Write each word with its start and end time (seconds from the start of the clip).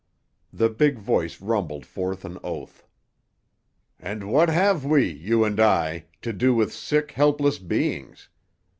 The 0.51 0.67
big 0.71 0.97
voice 0.97 1.39
rumbled 1.41 1.85
forth 1.85 2.25
an 2.25 2.39
oath. 2.43 2.87
"And 3.99 4.31
what 4.31 4.49
have 4.49 4.83
we—you 4.83 5.43
and 5.45 5.59
I—to 5.59 6.33
do 6.33 6.55
with 6.55 6.73
sick, 6.73 7.11
helpless 7.11 7.59
beings? 7.59 8.27